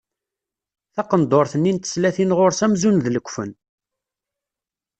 Taqendurt-nni 0.95 1.71
n 1.73 1.77
teslatin 1.77 2.35
ɣur-s 2.37 2.59
amzun 2.65 2.97
d 3.03 3.05
lekfen. 3.15 3.51